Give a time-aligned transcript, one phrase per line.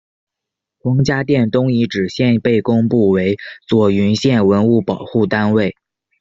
[0.79, 5.75] 黄家店东遗址现被公布为左云县文物保护单位。